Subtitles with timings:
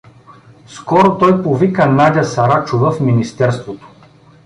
[0.67, 3.87] Скоро той повика Надя Сарачова в министерството.